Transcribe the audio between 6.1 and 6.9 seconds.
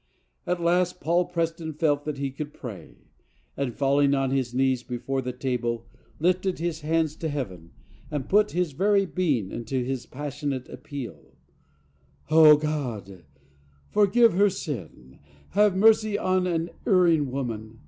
lifted his